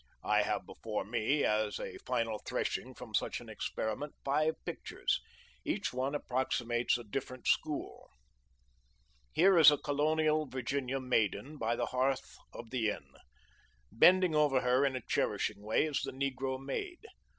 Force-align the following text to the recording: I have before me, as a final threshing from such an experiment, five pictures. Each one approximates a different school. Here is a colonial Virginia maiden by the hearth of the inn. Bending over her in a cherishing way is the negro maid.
I 0.23 0.41
have 0.41 0.65
before 0.65 1.03
me, 1.05 1.43
as 1.43 1.79
a 1.79 1.99
final 1.99 2.39
threshing 2.39 2.95
from 2.95 3.13
such 3.13 3.39
an 3.39 3.49
experiment, 3.49 4.15
five 4.25 4.55
pictures. 4.65 5.21
Each 5.63 5.93
one 5.93 6.15
approximates 6.15 6.97
a 6.97 7.03
different 7.03 7.47
school. 7.47 8.09
Here 9.31 9.59
is 9.59 9.69
a 9.69 9.77
colonial 9.77 10.47
Virginia 10.47 10.99
maiden 10.99 11.57
by 11.59 11.75
the 11.75 11.85
hearth 11.85 12.35
of 12.51 12.71
the 12.71 12.89
inn. 12.89 13.13
Bending 13.91 14.33
over 14.33 14.61
her 14.61 14.83
in 14.87 14.95
a 14.95 15.01
cherishing 15.07 15.61
way 15.61 15.85
is 15.85 16.01
the 16.01 16.11
negro 16.13 16.59
maid. 16.59 17.05